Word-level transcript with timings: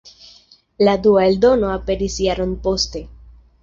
La 0.87 0.95
dua 1.03 1.27
eldono 1.33 1.71
aperis 1.77 2.19
jaron 2.29 2.61
poste. 2.69 3.09